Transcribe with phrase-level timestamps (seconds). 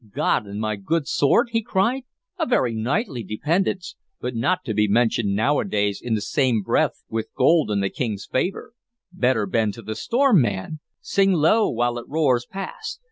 [0.15, 2.05] "God and my good sword!" he cried.
[2.39, 7.31] "A very knightly dependence, but not to be mentioned nowadays in the same breath with
[7.37, 8.73] gold and the King's favor.
[9.11, 12.99] Better bend to the storm, man; sing low while it roars past.